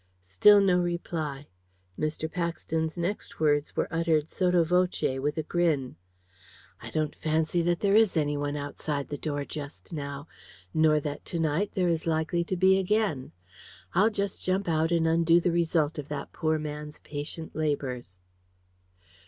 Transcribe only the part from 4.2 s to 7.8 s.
sotto voce with a grin. "I don't fancy